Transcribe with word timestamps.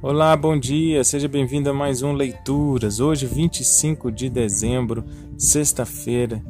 Olá, 0.00 0.36
bom 0.36 0.56
dia, 0.56 1.02
seja 1.02 1.26
bem-vindo 1.26 1.68
a 1.68 1.74
mais 1.74 2.02
um 2.02 2.12
Leituras. 2.12 3.00
Hoje, 3.00 3.26
25 3.26 4.12
de 4.12 4.30
dezembro, 4.30 5.04
sexta-feira, 5.36 6.40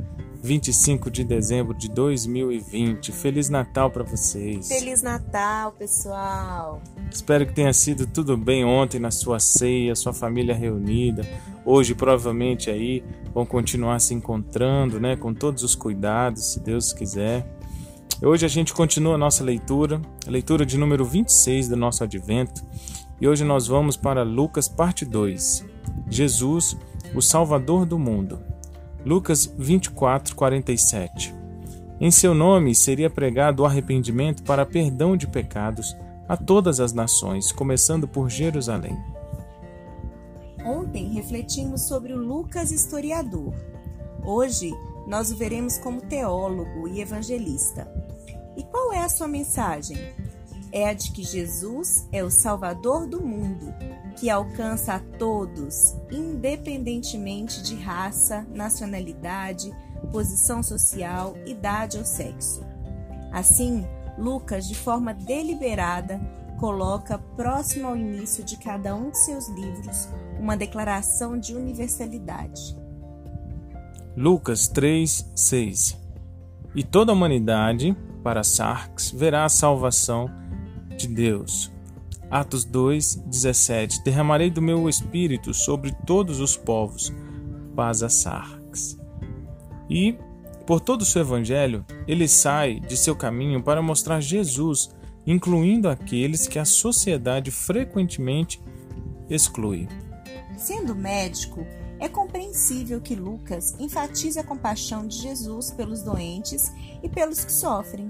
25 0.43 1.11
de 1.11 1.25
dezembro 1.25 1.73
de 1.73 1.89
2020. 1.89 3.11
Feliz 3.11 3.49
Natal 3.49 3.91
para 3.91 4.05
vocês. 4.05 4.69
Feliz 4.69 5.01
Natal, 5.01 5.73
pessoal. 5.73 6.83
Espero 7.11 7.47
que 7.47 7.55
tenha 7.55 7.73
sido 7.73 8.07
tudo 8.07 8.37
bem 8.37 8.67
ontem 8.67 9.01
na 9.01 9.11
sua 9.11 9.41
ceia, 9.41 9.97
sua 9.97 10.13
família 10.13 10.55
reunida. 10.55 11.27
Hoje, 11.65 11.95
provavelmente, 11.95 12.69
aí 12.69 13.03
vão 13.33 13.47
continuar 13.47 13.99
se 13.99 14.13
encontrando, 14.13 15.01
né, 15.01 15.17
com 15.17 15.33
todos 15.33 15.63
os 15.63 15.75
cuidados, 15.75 16.53
se 16.53 16.61
Deus 16.61 16.93
quiser. 16.93 17.51
Hoje 18.21 18.45
a 18.45 18.49
gente 18.49 18.75
continua 18.75 19.15
a 19.15 19.19
nossa 19.19 19.43
leitura, 19.43 20.03
a 20.27 20.31
leitura 20.31 20.67
de 20.67 20.77
número 20.77 21.03
26 21.03 21.69
do 21.69 21.77
nosso 21.77 22.05
advento. 22.05 22.63
E 23.21 23.27
hoje 23.27 23.45
nós 23.45 23.67
vamos 23.67 23.97
para 23.97 24.23
Lucas, 24.23 24.69
parte 24.69 25.05
2. 25.05 25.65
Jesus, 26.09 26.77
o 27.15 27.21
Salvador 27.21 27.85
do 27.85 27.99
mundo. 27.99 28.41
Lucas 29.05 29.53
24, 29.59 30.37
47. 30.37 31.35
Em 32.01 32.11
seu 32.11 32.33
nome 32.33 32.75
seria 32.75 33.11
pregado 33.11 33.63
o 33.63 33.67
arrependimento 33.67 34.43
para 34.45 34.65
perdão 34.65 35.17
de 35.17 35.27
pecados 35.27 35.97
a 36.29 36.37
todas 36.37 36.79
as 36.79 36.93
nações, 36.93 37.51
começando 37.51 38.07
por 38.07 38.29
Jerusalém. 38.29 38.97
Ontem 40.65 41.09
refletimos 41.09 41.83
sobre 41.83 42.13
o 42.13 42.19
Lucas 42.19 42.71
historiador. 42.71 43.53
Hoje 44.23 44.73
nós 45.09 45.33
o 45.33 45.37
veremos 45.37 45.79
como 45.79 46.03
teólogo 46.03 46.87
e 46.87 47.01
evangelista. 47.01 47.91
E 48.57 48.63
qual 48.63 48.93
é 48.93 49.01
a 49.01 49.09
sua 49.09 49.27
mensagem? 49.27 49.97
É 50.73 50.89
a 50.89 50.93
de 50.93 51.13
que 51.13 51.23
Jesus 51.23 52.07
é 52.13 52.23
o 52.23 52.31
Salvador 52.31 53.07
do 53.07 53.21
mundo, 53.21 53.75
que 54.17 54.29
alcança 54.29 54.95
a 54.95 54.99
todos, 54.99 55.97
independentemente 56.11 57.63
de 57.63 57.77
raça, 57.77 58.47
nacionalidade, 58.55 59.73
posição 60.13 60.63
social, 60.63 61.37
idade 61.47 61.99
ou 61.99 62.05
sexo. 62.05 62.65
Assim, 63.33 63.87
Lucas, 64.19 64.67
de 64.67 64.75
forma 64.75 65.15
deliberada, 65.15 66.21
coloca 66.59 67.19
próximo 67.37 67.87
ao 67.87 67.97
início 67.97 68.43
de 68.43 68.57
cada 68.57 68.95
um 68.95 69.11
de 69.11 69.19
seus 69.19 69.49
livros 69.49 70.09
uma 70.39 70.57
declaração 70.57 71.39
de 71.39 71.55
universalidade. 71.55 72.77
Lucas 74.17 74.67
3, 74.67 75.31
6 75.35 75.97
E 76.75 76.83
toda 76.83 77.13
a 77.13 77.15
humanidade, 77.15 77.97
para 78.25 78.43
Sarx, 78.43 79.13
verá 79.13 79.45
a 79.45 79.49
salvação 79.49 80.29
de 80.99 81.09
Deus. 81.09 81.73
Atos 82.31 82.65
2, 82.65 83.23
17 83.27 84.03
Derramarei 84.05 84.51
do 84.51 84.61
meu 84.61 84.89
espírito 84.89 85.55
sobre 85.55 85.93
todos 86.05 86.41
os 86.41 86.57
povos. 86.57 87.13
Paz 87.75 88.03
a 88.03 88.09
Sarx. 88.09 88.99
E, 89.89 90.19
por 90.67 90.81
todo 90.81 91.03
o 91.03 91.07
seu 91.07 91.23
evangelho, 91.23 91.87
ele 92.07 92.29
sai 92.29 92.81
de 92.81 92.97
seu 92.97 93.17
caminho 93.17 93.63
para 93.63 93.81
mostrar 93.81 94.21
Jesus, 94.21 94.91
incluindo 95.27 95.89
aqueles 95.89 96.47
que 96.47 96.59
a 96.59 96.65
sociedade 96.65 97.51
frequentemente 97.51 98.61
exclui. 99.31 99.89
Sendo 100.59 100.95
médico, 100.95 101.65
é 102.01 102.09
compreensível 102.09 103.01
que 103.01 103.15
Lucas 103.15 103.75
enfatize 103.79 104.39
a 104.39 104.45
compaixão 104.45 105.07
de 105.07 105.17
Jesus 105.17 105.71
pelos 105.71 106.03
doentes 106.03 106.73
e 107.03 107.09
pelos 107.09 107.45
que 107.45 107.53
sofrem 107.53 108.09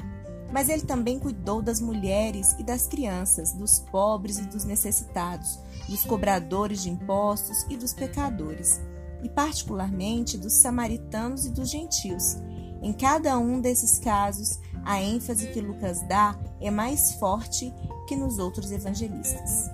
mas 0.52 0.68
ele 0.68 0.82
também 0.82 1.18
cuidou 1.18 1.60
das 1.60 1.80
mulheres 1.80 2.54
e 2.58 2.62
das 2.62 2.86
crianças, 2.86 3.52
dos 3.52 3.80
pobres 3.80 4.38
e 4.38 4.46
dos 4.46 4.64
necessitados, 4.64 5.58
dos 5.88 6.04
cobradores 6.04 6.82
de 6.82 6.90
impostos 6.90 7.66
e 7.68 7.76
dos 7.76 7.92
pecadores, 7.92 8.80
e 9.22 9.28
particularmente 9.28 10.38
dos 10.38 10.54
samaritanos 10.54 11.46
e 11.46 11.50
dos 11.50 11.68
gentios. 11.68 12.36
Em 12.80 12.92
cada 12.92 13.38
um 13.38 13.60
desses 13.60 13.98
casos, 13.98 14.58
a 14.84 15.02
ênfase 15.02 15.48
que 15.48 15.60
Lucas 15.60 16.00
dá 16.02 16.38
é 16.60 16.70
mais 16.70 17.14
forte 17.14 17.74
que 18.06 18.16
nos 18.16 18.38
outros 18.38 18.70
evangelistas. 18.70 19.70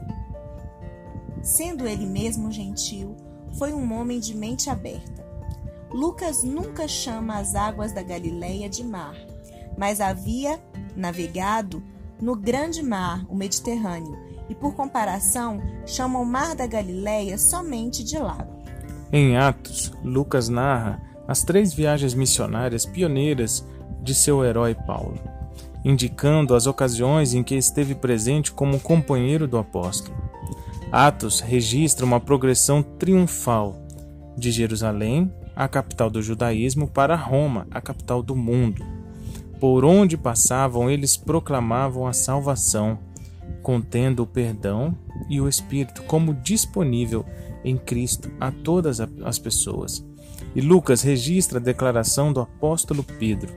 Sendo 1.42 1.86
ele 1.86 2.06
mesmo 2.06 2.50
gentil, 2.50 3.14
foi 3.58 3.72
um 3.72 3.92
homem 3.92 4.18
de 4.18 4.34
mente 4.34 4.70
aberta. 4.70 5.24
Lucas 5.92 6.42
nunca 6.42 6.88
chama 6.88 7.38
as 7.38 7.54
águas 7.54 7.92
da 7.92 8.02
Galileia 8.02 8.68
de 8.68 8.82
mar, 8.82 9.14
mas 9.76 10.00
havia 10.00 10.60
navegado 10.96 11.82
no 12.20 12.36
grande 12.36 12.82
mar, 12.82 13.24
o 13.28 13.34
Mediterrâneo, 13.34 14.16
e 14.48 14.54
por 14.54 14.74
comparação 14.74 15.60
chama 15.86 16.18
o 16.18 16.24
mar 16.24 16.54
da 16.54 16.66
Galileia 16.66 17.36
somente 17.36 18.04
de 18.04 18.18
lago. 18.18 18.62
Em 19.12 19.36
Atos, 19.36 19.92
Lucas 20.02 20.48
narra 20.48 21.02
as 21.26 21.42
três 21.42 21.72
viagens 21.72 22.14
missionárias 22.14 22.84
pioneiras 22.84 23.66
de 24.02 24.14
seu 24.14 24.44
herói 24.44 24.74
Paulo, 24.74 25.18
indicando 25.84 26.54
as 26.54 26.66
ocasiões 26.66 27.34
em 27.34 27.42
que 27.42 27.54
esteve 27.54 27.94
presente 27.94 28.52
como 28.52 28.80
companheiro 28.80 29.46
do 29.46 29.56
apóstolo. 29.56 30.16
Atos 30.92 31.40
registra 31.40 32.04
uma 32.04 32.20
progressão 32.20 32.82
triunfal 32.82 33.76
de 34.36 34.50
Jerusalém, 34.50 35.32
a 35.56 35.68
capital 35.68 36.10
do 36.10 36.22
judaísmo, 36.22 36.88
para 36.88 37.16
Roma, 37.16 37.66
a 37.70 37.80
capital 37.80 38.22
do 38.22 38.34
mundo. 38.36 38.93
Por 39.60 39.84
onde 39.84 40.16
passavam, 40.16 40.90
eles 40.90 41.16
proclamavam 41.16 42.06
a 42.06 42.12
salvação, 42.12 42.98
contendo 43.62 44.22
o 44.22 44.26
perdão 44.26 44.94
e 45.28 45.40
o 45.40 45.48
Espírito 45.48 46.02
como 46.02 46.34
disponível 46.34 47.24
em 47.64 47.76
Cristo 47.76 48.30
a 48.38 48.50
todas 48.50 49.00
as 49.00 49.38
pessoas. 49.38 50.04
E 50.54 50.60
Lucas 50.60 51.02
registra 51.02 51.58
a 51.58 51.62
declaração 51.62 52.32
do 52.32 52.40
apóstolo 52.40 53.02
Pedro: 53.02 53.52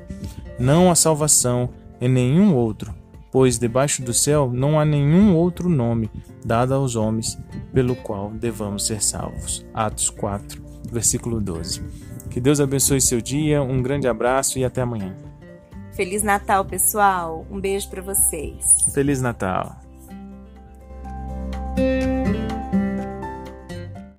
Não 0.60 0.90
há 0.90 0.96
salvação 0.96 1.70
em 2.00 2.08
nenhum 2.08 2.56
outro, 2.56 2.94
pois 3.32 3.60
debaixo 3.60 4.02
do 4.02 4.14
céu 4.14 4.50
não 4.52 4.80
há 4.80 4.86
nenhum 4.86 5.36
outro 5.36 5.70
nome 5.70 6.10
dado 6.44 6.74
aos 6.74 6.96
homens 6.96 7.38
pelo 7.74 7.96
qual 7.96 8.32
devamos 8.32 8.86
ser 8.86 9.04
salvos. 9.04 9.66
Atos 9.74 10.10
4, 10.10 10.62
versículo 10.92 11.42
12. 11.42 11.84
Que 12.30 12.40
Deus 12.40 12.60
abençoe 12.60 13.02
seu 13.02 13.22
dia, 13.22 13.62
um 13.62 13.82
grande 13.82 14.08
abraço 14.08 14.58
e 14.58 14.66
até 14.66 14.82
amanhã. 14.82 15.27
Feliz 15.98 16.22
Natal, 16.22 16.64
pessoal. 16.64 17.44
Um 17.50 17.60
beijo 17.60 17.90
para 17.90 18.04
vocês. 18.04 18.64
Feliz 18.94 19.20
Natal. 19.20 19.76